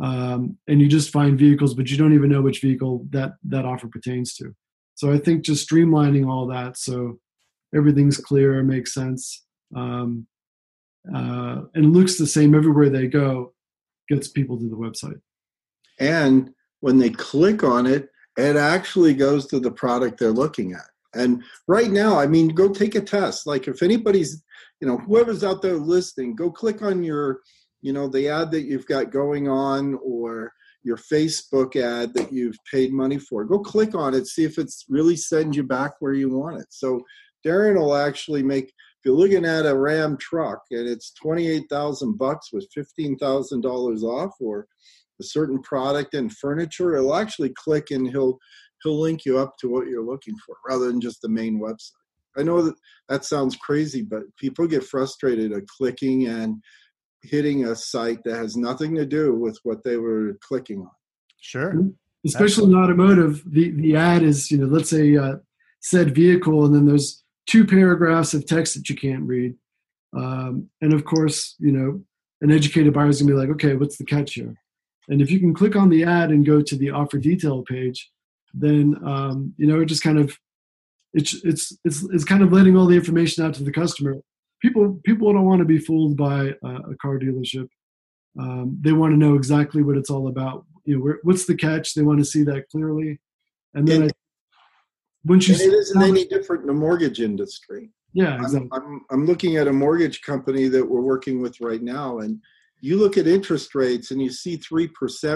[0.00, 3.64] um, and you just find vehicles but you don't even know which vehicle that that
[3.64, 4.54] offer pertains to
[4.94, 7.18] so i think just streamlining all that so
[7.74, 9.44] everything's clear makes sense
[9.76, 10.26] um,
[11.14, 13.52] uh, and looks the same everywhere they go,
[14.08, 15.20] gets people to the website.
[15.98, 20.86] And when they click on it, it actually goes to the product they're looking at.
[21.14, 23.46] And right now, I mean, go take a test.
[23.46, 24.42] Like if anybody's,
[24.80, 27.40] you know, whoever's out there listening, go click on your,
[27.82, 32.56] you know, the ad that you've got going on or your Facebook ad that you've
[32.70, 33.44] paid money for.
[33.44, 36.66] Go click on it, see if it's really sends you back where you want it.
[36.70, 37.02] So
[37.46, 41.64] Darren will actually make if you're looking at a Ram truck and it's twenty eight
[41.70, 44.66] thousand bucks with fifteen thousand dollars off, or
[45.18, 48.38] a certain product and furniture, it'll actually click and he'll
[48.82, 51.92] he'll link you up to what you're looking for rather than just the main website.
[52.36, 52.74] I know that
[53.08, 56.56] that sounds crazy, but people get frustrated at clicking and
[57.22, 60.90] hitting a site that has nothing to do with what they were clicking on.
[61.40, 61.74] Sure.
[61.74, 61.88] Mm-hmm.
[62.26, 65.36] Especially in automotive, the, the ad is, you know, let's say uh,
[65.80, 69.54] said vehicle, and then there's two paragraphs of text that you can't read.
[70.14, 72.02] Um, and of course, you know,
[72.42, 74.54] an educated buyer is gonna be like, okay, what's the catch here?
[75.08, 78.10] And if you can click on the ad and go to the offer detail page,
[78.54, 80.36] then um, you know it just kind of
[81.12, 84.16] it's it's it's it's kind of letting all the information out to the customer.
[84.60, 87.68] People people don't want to be fooled by a, a car dealership.
[88.38, 90.64] Um, they want to know exactly what it's all about.
[90.84, 91.94] you know, where, what's the catch?
[91.94, 93.18] They want to see that clearly.
[93.74, 94.14] And then And- I,
[95.24, 97.90] once you And it isn't any different in the mortgage industry.
[98.14, 98.68] yeah, I'm, exactly.
[98.72, 102.40] I'm, I'm looking at a mortgage company that we're working with right now, and
[102.80, 104.88] you look at interest rates and you see 3%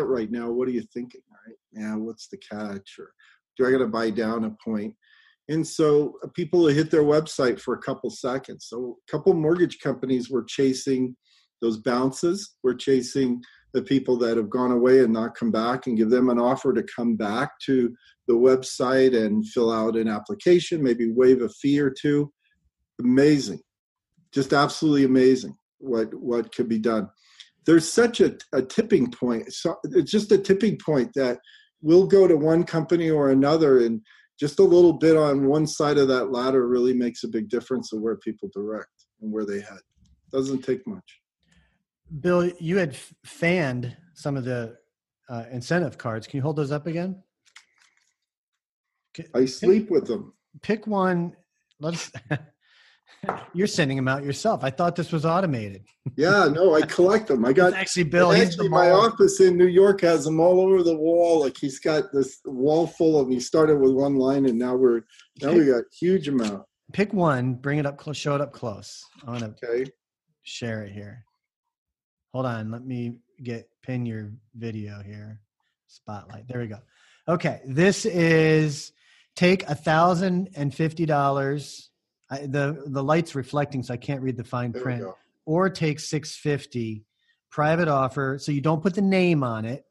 [0.08, 0.50] right now.
[0.50, 1.56] What are you thinking, right?
[1.72, 2.96] Yeah, what's the catch?
[2.98, 3.12] Or
[3.58, 4.94] do I got to buy down a point?
[5.48, 8.66] And so uh, people hit their website for a couple seconds.
[8.68, 11.16] So a couple mortgage companies were chasing
[11.60, 12.56] those bounces.
[12.62, 16.30] We're chasing the people that have gone away and not come back and give them
[16.30, 17.94] an offer to come back to
[18.28, 22.32] the website and fill out an application, maybe waive a fee or two.
[23.00, 23.60] Amazing.
[24.32, 27.08] Just absolutely amazing what what could be done.
[27.66, 29.52] There's such a, a tipping point.
[29.52, 31.38] So it's just a tipping point that
[31.82, 34.00] we'll go to one company or another and
[34.38, 37.92] just a little bit on one side of that ladder really makes a big difference
[37.92, 39.80] of where people direct and where they head.
[40.32, 41.20] Doesn't take much.
[42.20, 44.76] Bill, you had fanned some of the
[45.28, 46.26] uh, incentive cards.
[46.26, 47.22] Can you hold those up again?
[49.34, 50.34] I sleep with them.
[50.62, 51.36] Pick one.
[51.80, 52.10] Let's.
[53.54, 54.64] You're sending them out yourself.
[54.64, 55.84] I thought this was automated.
[56.16, 57.44] Yeah, no, I collect them.
[57.44, 58.32] I got It's actually Bill.
[58.32, 61.40] Actually, my office in New York has them all over the wall.
[61.40, 63.28] Like he's got this wall full of.
[63.28, 65.02] He started with one line, and now we're
[65.40, 66.64] now we got huge amount.
[66.92, 67.54] Pick one.
[67.54, 68.16] Bring it up close.
[68.16, 69.02] Show it up close.
[69.26, 69.90] I want to Okay,
[70.42, 71.24] share it here.
[72.32, 72.70] Hold on.
[72.70, 75.40] Let me get pin your video here.
[75.86, 76.48] Spotlight.
[76.48, 76.78] There we go.
[77.28, 77.60] Okay.
[77.66, 78.92] This is
[79.36, 81.90] take a thousand and fifty dollars.
[82.42, 85.04] The the light's reflecting, so I can't read the fine there print.
[85.46, 87.04] Or take six fifty.
[87.50, 88.38] Private offer.
[88.40, 89.84] So you don't put the name on it.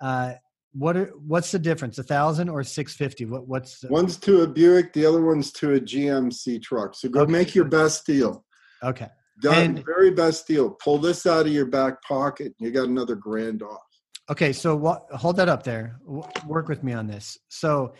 [0.00, 0.34] Uh,
[0.72, 1.98] what are what's the difference?
[1.98, 3.24] A thousand or six fifty?
[3.26, 6.94] What what's the, One's to a Buick, the other one's to a GMC truck.
[6.94, 7.32] So go Okay.
[7.32, 8.44] make your best deal.
[8.82, 9.08] okay?
[9.42, 10.70] Done, And- very best deal.
[10.70, 12.54] Pull this out of your back pocket.
[12.58, 13.82] You got another grand off.
[14.30, 15.06] Okay, so what?
[15.12, 15.98] Hold that up there.
[16.04, 17.38] W- Work with me on this.
[17.48, 17.94] So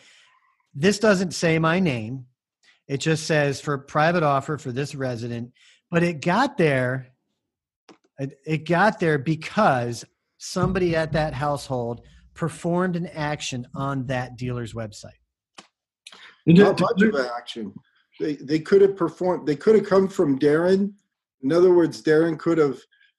[0.74, 2.26] this doesn't say my name.
[2.88, 5.53] It just says for private offer for this resident,
[5.90, 7.09] but it got there.
[8.18, 10.05] It, it got there because
[10.38, 12.01] somebody at that household
[12.35, 15.20] performed an action on that dealer's website.
[16.46, 17.74] And to- Not much of an action.
[18.18, 19.46] They they could have performed.
[19.46, 20.92] They could have come from Darren.
[21.42, 22.79] In other words, Darren could have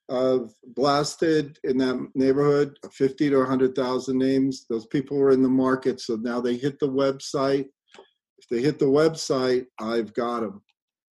[0.09, 0.39] uh,
[0.75, 4.65] blasted in that neighborhood fifty to hundred thousand names.
[4.69, 7.67] Those people were in the market, so now they hit the website.
[8.39, 10.61] If they hit the website, I've got them.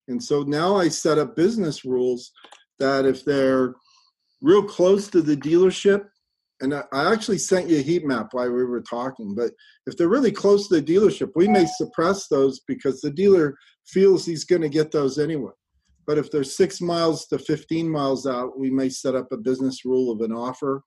[0.08, 2.32] And so now I set up business rules
[2.78, 3.74] that if they're
[4.40, 6.06] real close to the dealership,
[6.60, 9.52] and I actually sent you a heat map while we were talking, but
[9.86, 14.24] if they're really close to the dealership, we may suppress those because the dealer feels
[14.24, 15.52] he's going to get those anyway.
[16.06, 19.84] But if they're six miles to 15 miles out, we may set up a business
[19.84, 20.82] rule of an offer,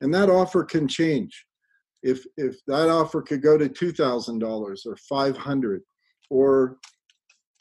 [0.00, 1.46] and that offer can change.
[2.04, 5.82] If if that offer could go to two thousand dollars or five hundred,
[6.30, 6.76] or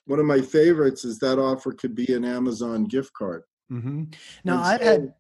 [0.06, 3.43] one of my favorites is that offer could be an Amazon gift card.
[3.69, 4.03] hmm
[4.43, 5.13] Now I've had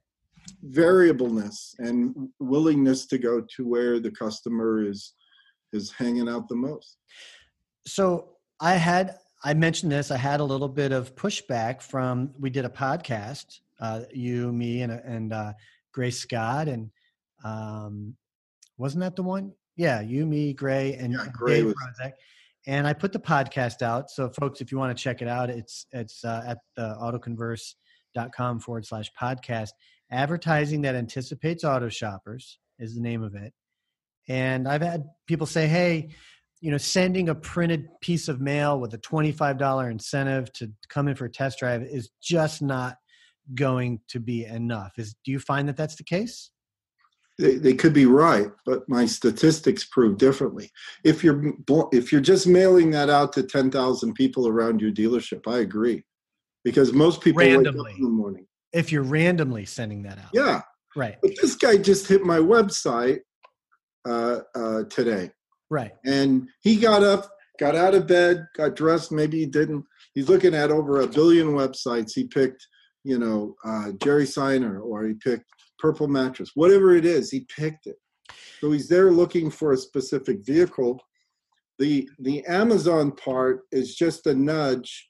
[0.61, 5.13] variableness and willingness to go to where the customer is
[5.71, 6.97] is hanging out the most.
[7.87, 8.03] so
[8.59, 10.11] I had I mentioned this.
[10.11, 12.31] I had a little bit of pushback from.
[12.39, 15.53] We did a podcast, uh, you, me, and and uh,
[15.91, 16.89] Grace Scott, and
[17.43, 18.15] um,
[18.77, 19.53] wasn't that the one?
[19.75, 22.11] Yeah, you, me, Gray, and Yeah, Gray Dave was-.
[22.65, 24.09] And I put the podcast out.
[24.09, 28.59] So, folks, if you want to check it out, it's it's uh, at the autoconverse.com
[28.59, 29.69] forward slash podcast.
[30.11, 33.53] Advertising that anticipates auto shoppers is the name of it.
[34.29, 36.09] And I've had people say, hey,
[36.61, 41.15] you know, sending a printed piece of mail with a $25 incentive to come in
[41.15, 42.95] for a test drive is just not
[43.53, 44.93] going to be enough.
[44.97, 46.51] Is do you find that that's the case?
[47.39, 50.69] They, they could be right, but my statistics prove differently.
[51.03, 51.53] If you're
[51.91, 56.03] if you're just mailing that out to ten thousand people around your dealership, I agree,
[56.63, 57.91] because most people wake Randomly.
[57.91, 58.45] up in the morning.
[58.71, 60.29] If you're randomly sending that out.
[60.33, 60.61] Yeah,
[60.95, 61.15] Right.
[61.21, 63.19] but this guy just hit my website
[64.07, 65.31] uh, uh, today.
[65.69, 65.91] Right.
[66.05, 67.29] And he got up,
[67.59, 69.11] got out of bed, got dressed.
[69.11, 69.85] Maybe he didn't.
[70.13, 72.11] He's looking at over a billion websites.
[72.13, 72.67] He picked,
[73.03, 75.45] you know, uh, Jerry Seiner or he picked
[75.83, 77.97] Purple Mattress, whatever it is, he picked it.
[78.61, 81.01] So he's there looking for a specific vehicle.
[81.77, 85.09] The the Amazon part is just a nudge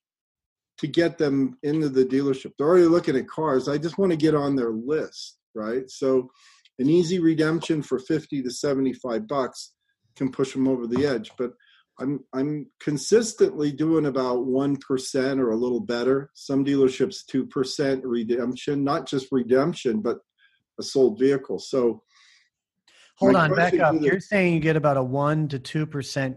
[0.80, 2.54] to get them into the dealership.
[2.58, 3.70] They're already looking at cars.
[3.70, 5.88] I just want to get on their list, right?
[5.92, 6.32] So
[6.80, 9.74] an easy redemption for 50 to 75 bucks
[10.16, 11.30] can push them over the edge.
[11.38, 11.52] But
[12.00, 16.32] I'm I'm consistently doing about one percent or a little better.
[16.34, 20.18] Some dealerships two percent redemption, not just redemption, but
[20.80, 21.60] a sold vehicle.
[21.60, 22.02] So
[23.18, 23.96] Hold on, back up.
[24.02, 26.36] You're saying you get about a one to two percent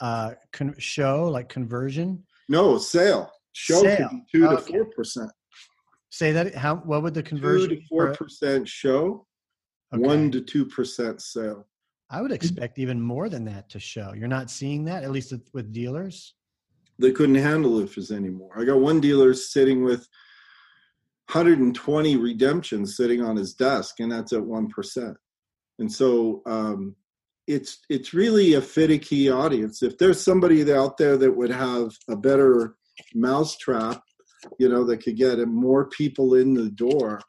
[0.00, 2.24] uh, con- show, like conversion.
[2.48, 3.30] No, sale.
[3.52, 4.10] Show Sale.
[4.30, 5.30] two to four percent.
[6.10, 6.54] Say that.
[6.54, 6.76] How?
[6.76, 7.70] What would the conversion?
[7.70, 9.26] Two to four percent show,
[9.94, 10.02] okay.
[10.02, 11.66] one to two percent sale.
[12.10, 14.12] I would expect even more than that to show.
[14.14, 16.34] You're not seeing that, at least with- with dealers.
[16.98, 18.52] They couldn't handle IFAs anymore.
[18.56, 20.06] I got one dealer sitting with
[21.32, 25.16] 120 redemptions sitting on his desk, and that's at one percent.
[25.78, 26.96] And so um,
[27.46, 29.82] it's it's really a finicky audience.
[29.82, 32.76] If there's somebody out there that would have a better
[33.14, 34.02] mousetrap,
[34.58, 37.20] you know, that could get more people in the door,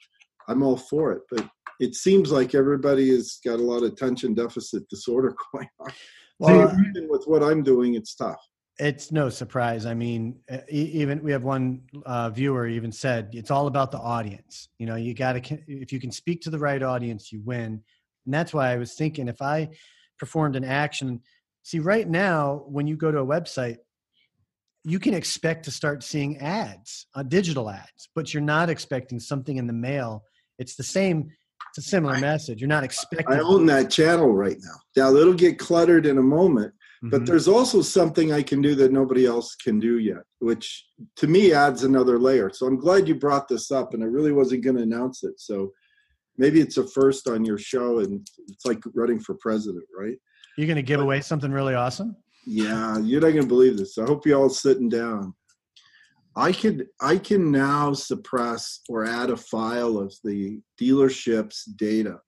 [0.48, 1.22] I'm all for it.
[1.30, 5.92] But it seems like everybody has got a lot of attention deficit disorder going on.
[6.40, 8.40] Well, so even with what I'm doing, it's tough.
[8.80, 9.88] It's no surprise.
[9.88, 14.70] I mean, even we have one uh, viewer even said it's all about the audience.
[14.78, 17.82] You know, you got to if you can speak to the right audience, you win.
[18.26, 19.70] And that's why I was thinking if I
[20.20, 21.22] performed an action.
[21.64, 23.78] See, right now when you go to a website,
[24.84, 29.58] you can expect to start seeing ads, uh, digital ads, but you're not expecting something
[29.58, 30.24] in the mail.
[30.60, 31.32] It's the same.
[31.70, 32.62] It's a similar message.
[32.62, 33.28] You're not expecting.
[33.28, 34.76] I own that channel right now.
[34.96, 36.74] Now it'll get cluttered in a moment,
[37.04, 37.26] but Mhm.
[37.28, 40.88] there's also something I can do that nobody else can do yet, which
[41.18, 42.50] to me adds another layer.
[42.52, 45.40] So I'm glad you brought this up, and I really wasn't going to announce it.
[45.40, 45.74] So
[46.38, 50.18] maybe it's a first on your show, and it's like running for president, right?
[50.58, 52.16] you're going to give away something really awesome.
[52.48, 54.00] Yeah, you're not going to believe this.
[54.00, 55.36] I hope you all sitting down.
[56.36, 62.20] I could I can now suppress or add a file of the dealership's data.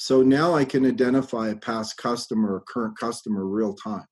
[0.00, 4.06] So now I can identify a past customer or current customer real time.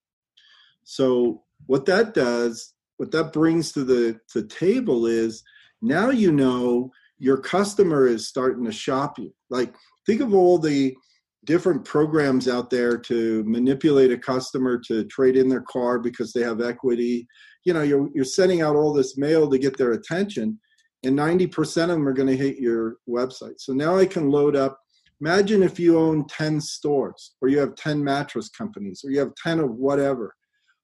[0.83, 5.45] So what that does, what that brings to the to table is
[5.81, 9.33] now you know your customer is starting to shop you.
[9.49, 9.77] Like
[10.07, 10.97] think of all the
[11.45, 16.43] different programs out there to manipulate a customer to trade in their car because they
[16.43, 17.29] have equity.
[17.65, 20.59] You know, you're you're sending out all this mail to get their attention,
[21.05, 23.61] and 90% of them are going to hit your website.
[23.61, 24.81] So now I can load up.
[25.21, 29.35] Imagine if you own 10 stores, or you have 10 mattress companies, or you have
[29.43, 30.35] 10 of whatever.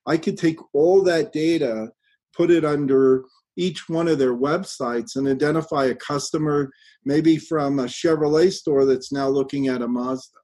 [0.07, 1.89] I could take all that data,
[2.35, 3.24] put it under
[3.59, 6.70] each one of their websites, and identify a customer,
[7.05, 10.39] maybe from a Chevrolet store that's now looking at a Mazda.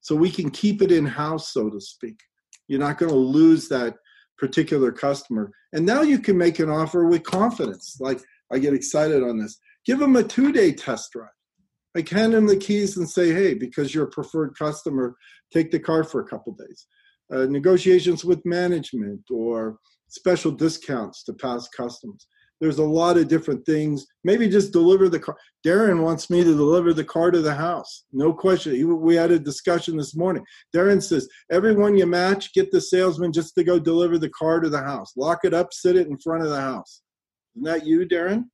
[0.00, 2.18] So we can keep it in house so to speak.
[2.68, 3.96] You're not going to lose that
[4.38, 5.50] particular customer.
[5.72, 7.98] And now you can make an offer with confidence.
[8.00, 8.20] Like
[8.52, 9.58] i get excited on this.
[9.84, 11.28] Give them a two day test drive
[11.96, 15.16] like hand them the keys and say hey because you're a preferred customer
[15.52, 16.86] take the car for a couple days.
[17.32, 19.78] Uh, negotiations with management or
[20.08, 22.26] special discounts to past customers.
[22.60, 24.06] There's a lot of different things.
[24.24, 25.36] Maybe just deliver the car.
[25.66, 28.04] Darren wants me to deliver the car to the house.
[28.12, 28.74] No question.
[28.74, 30.44] He- we had a discussion this morning.
[30.74, 34.68] Darren says everyone you match get the salesman just to go deliver the car to
[34.68, 35.12] the house.
[35.16, 37.02] Lock it up sit it in front of the house.
[37.56, 38.44] Isn't that you darren?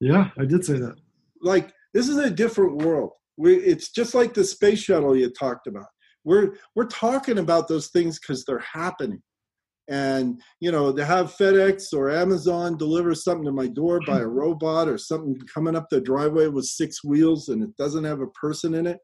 [0.00, 0.96] Yeah, I did say that.
[1.40, 3.10] like this is a different world.
[3.36, 5.86] We, it's just like the space shuttle you talked about.
[6.24, 9.22] We're we're talking about those things because they're happening.
[9.88, 14.26] And you know to have fedex or amazon deliver something to my door by a
[14.26, 18.28] robot or something coming up the driveway with six wheels and it doesn't have a
[18.28, 18.98] person in it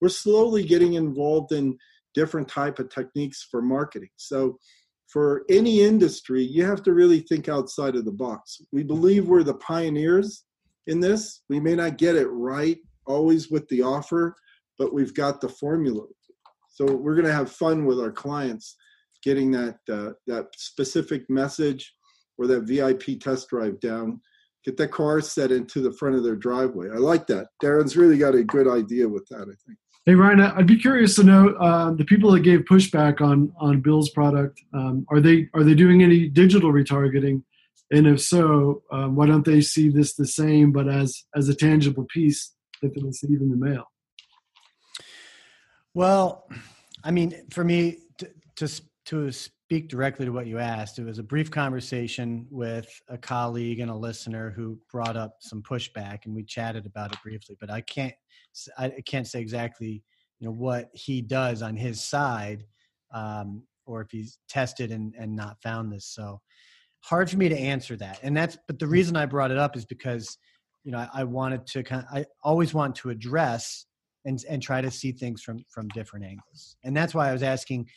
[0.00, 1.78] we're slowly getting involved in
[2.14, 4.08] different type of techniques for marketing.
[4.16, 4.58] So
[5.06, 8.60] for any industry you have to really think outside of the box.
[8.72, 10.44] We believe we're the pioneers
[10.86, 11.42] in this.
[11.48, 14.34] We may not get it right always with the offer
[14.78, 16.02] but we've got the formula.
[16.68, 18.76] So we're going to have fun with our clients
[19.22, 21.94] getting that uh, that specific message
[22.38, 24.20] or that vip test drive down.
[24.64, 26.90] Get that car set into the front of their driveway.
[26.90, 27.46] I like that.
[27.62, 29.78] Darren's really got a good idea with that i think.
[30.04, 33.80] Hey Ryan, I'd be curious to know uh, the people that gave pushback on on
[33.80, 34.60] Bill's product.
[34.74, 37.42] Um, are they are they doing any digital retargeting?
[37.90, 41.54] And if so, uh, why don't they see this the same, but as as a
[41.54, 43.84] tangible piece that they receive in the mail?
[45.94, 46.48] Well,
[47.04, 51.20] I mean, for me to, to to speak directly to what you asked, it was
[51.20, 56.34] a brief conversation with a colleague and a listener who brought up some pushback, and
[56.34, 57.56] we chatted about it briefly.
[57.60, 58.14] But I can't
[58.76, 60.02] I can't say exactly
[60.40, 62.64] you know what he does on his side,
[63.14, 66.06] um, or if he's tested and and not found this.
[66.06, 66.40] So
[67.08, 68.92] hard for me to answer that, and that's but the hmm.
[68.92, 70.36] reason I brought it up is because
[70.84, 73.86] you know I, I wanted to kind I always want to address
[74.24, 76.76] and and try to see things from from different angles.
[76.84, 77.88] And that's why i was asking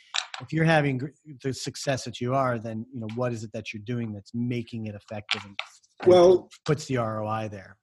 [0.42, 1.02] if you're having
[1.44, 4.32] the success that you are then you know what is it that you're doing that's
[4.34, 5.60] making it effective and
[6.06, 7.76] well puts the roi there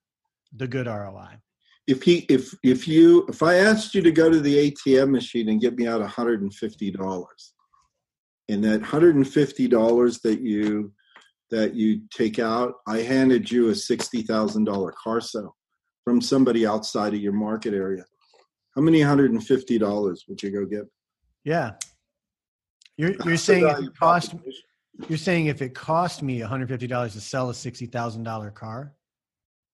[0.57, 1.37] the good roi
[1.87, 5.49] if he if if you if I asked you to go to the ATM machine
[5.49, 7.55] and get me out hundred and fifty dollars,
[8.49, 10.93] and that hundred and fifty dollars that you
[11.51, 12.75] that you take out.
[12.87, 15.57] I handed you a $60,000 car sale
[16.05, 18.05] from somebody outside of your market area.
[18.75, 20.87] How many $150 would you go get?
[21.45, 21.73] Yeah.
[22.97, 24.35] You're, you're saying if it cost
[25.09, 28.95] you're saying if it cost me $150 to sell a $60,000 car,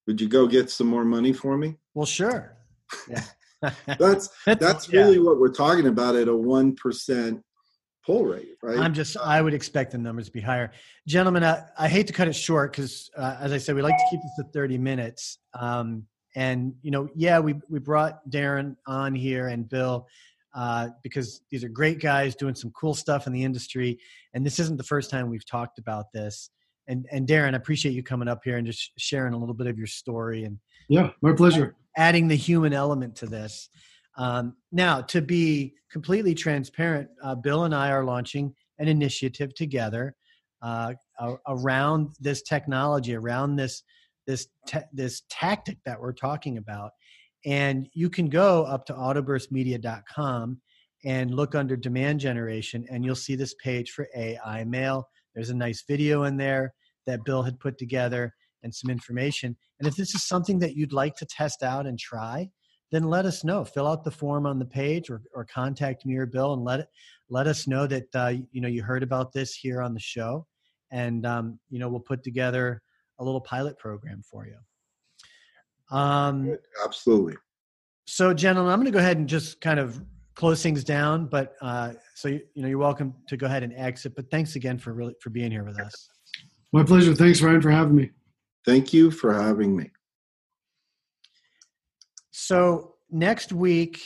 [0.06, 1.76] would you go get some more money for me?
[1.94, 2.56] Well, sure.
[3.08, 3.24] Yeah.
[3.86, 5.22] that's that's, that's really yeah.
[5.22, 7.42] what we're talking about at a 1%
[8.04, 8.78] Pull rate, right?
[8.78, 10.72] I'm just, I would expect the numbers to be higher.
[11.06, 13.96] Gentlemen, I, I hate to cut it short because, uh, as I said, we like
[13.96, 15.38] to keep this to 30 minutes.
[15.54, 20.08] Um, and, you know, yeah, we, we brought Darren on here and Bill
[20.54, 23.98] uh, because these are great guys doing some cool stuff in the industry.
[24.34, 26.50] And this isn't the first time we've talked about this.
[26.88, 29.68] And, and Darren, I appreciate you coming up here and just sharing a little bit
[29.68, 31.76] of your story and yeah, my pleasure.
[31.96, 33.68] Adding the human element to this.
[34.16, 40.14] Um, now, to be completely transparent, uh, Bill and I are launching an initiative together
[40.62, 40.94] uh,
[41.46, 43.82] around this technology, around this
[44.26, 46.92] this ta- this tactic that we're talking about.
[47.44, 50.60] And you can go up to autoburstmedia.com
[51.04, 55.08] and look under demand generation, and you'll see this page for AI mail.
[55.34, 56.74] There's a nice video in there
[57.06, 58.32] that Bill had put together
[58.62, 59.56] and some information.
[59.80, 62.48] And if this is something that you'd like to test out and try,
[62.92, 63.64] then let us know.
[63.64, 66.80] Fill out the form on the page or, or contact me or Bill and let
[66.80, 66.88] it,
[67.30, 70.46] let us know that uh, you know you heard about this here on the show,
[70.92, 72.82] and um, you know we'll put together
[73.18, 75.96] a little pilot program for you.
[75.96, 77.34] Um, Absolutely.
[78.06, 80.00] so, gentlemen, I'm going to go ahead and just kind of
[80.34, 81.26] close things down.
[81.26, 84.14] But uh, so you, you know, you're welcome to go ahead and exit.
[84.14, 86.10] But thanks again for really for being here with us.
[86.72, 87.14] My pleasure.
[87.14, 88.10] Thanks, Ryan, for having me.
[88.66, 89.90] Thank you for having me.
[92.32, 94.00] So next week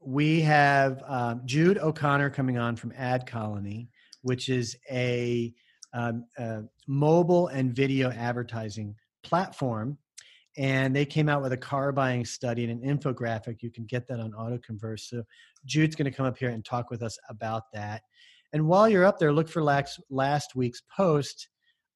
[0.00, 3.86] we have um, Jude O'Connor coming on from AdColony,
[4.22, 5.54] which is a,
[5.94, 9.96] um, a mobile and video advertising platform.
[10.58, 13.62] And they came out with a car buying study and an infographic.
[13.62, 15.00] You can get that on AutoConverse.
[15.00, 15.22] So
[15.66, 18.02] Jude's going to come up here and talk with us about that.
[18.54, 21.48] And while you're up there, look for last, last week's post,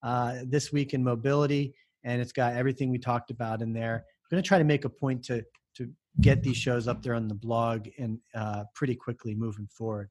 [0.04, 1.74] uh, this week in mobility,
[2.04, 4.04] and it's got everything we talked about in there.
[4.30, 5.44] Going to try to make a point to
[5.76, 10.08] to get these shows up there on the blog and uh, pretty quickly moving forward.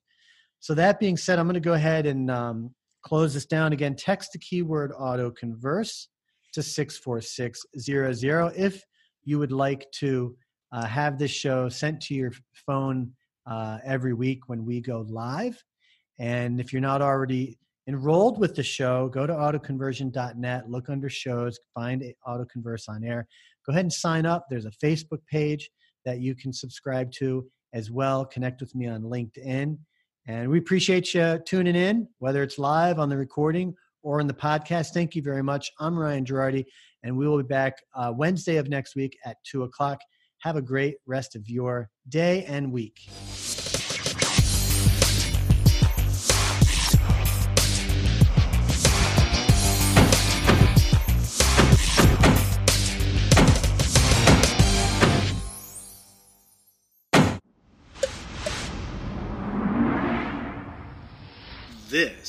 [0.60, 3.96] So that being said, I'm going to go ahead and um, close this down again.
[3.96, 6.10] Text the keyword auto converse
[6.54, 8.84] to 64600 if
[9.24, 10.36] you would like to
[10.72, 13.12] uh, have this show sent to your phone
[13.50, 15.62] uh, every week when we go live.
[16.20, 17.58] And if you're not already
[17.88, 23.28] enrolled with the show, go to autoconversion.net, look under shows, find autoconverse on air.
[23.66, 24.46] Go ahead and sign up.
[24.50, 25.70] There's a Facebook page
[26.06, 28.26] that you can subscribe to as well.
[28.26, 29.78] Connect with me on LinkedIn.
[30.28, 34.34] And we appreciate you tuning in, whether it's live on the recording or in the
[34.34, 34.90] podcast.
[34.90, 35.72] Thank you very much.
[35.80, 36.66] I'm Ryan Girardi,
[37.04, 40.00] and we will be back uh, Wednesday of next week at 2 o'clock.
[40.40, 43.10] Have a great rest of your day and week.